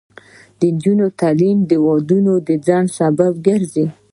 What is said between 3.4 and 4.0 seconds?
ګرځي.